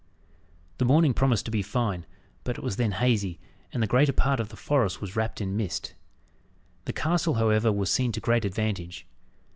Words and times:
The 0.79 0.85
morning 0.85 1.13
promised 1.13 1.45
to 1.45 1.51
be 1.51 1.61
fine, 1.61 2.07
but 2.43 2.57
it 2.57 2.63
was 2.63 2.77
then 2.77 2.93
hazy, 2.93 3.39
and 3.71 3.83
the 3.83 3.87
greater 3.87 4.11
part 4.11 4.39
of 4.39 4.49
the 4.49 4.55
forest 4.55 4.99
was 4.99 5.15
wrapped 5.15 5.39
in 5.39 5.55
mist. 5.55 5.93
The 6.85 6.91
castle, 6.93 7.35
however, 7.35 7.71
was 7.71 7.91
seen 7.91 8.11
to 8.13 8.19
great 8.19 8.43
advantage. 8.43 9.05